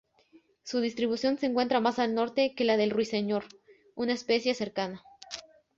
Su 0.63 0.79
distribución 0.81 1.37
se 1.37 1.45
encuentra 1.45 1.79
más 1.79 1.99
al 1.99 2.15
norte 2.15 2.55
que 2.55 2.63
la 2.65 2.75
del 2.75 2.89
ruiseñor, 2.89 3.45
una 3.93 4.13
especie 4.13 4.55
cercana. 4.55 5.03